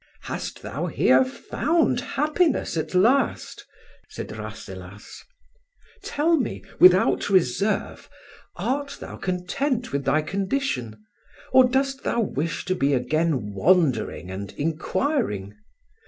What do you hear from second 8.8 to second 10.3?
thou content with thy